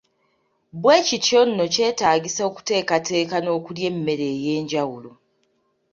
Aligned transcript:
Bwe 0.81 0.97
kityo 1.07 1.39
nno 1.49 1.65
kyetaagisa 1.73 2.41
okuteekateeka 2.49 3.37
n’okulya 3.41 3.85
emmere 3.91 4.25
ey’enjawulo. 4.35 5.11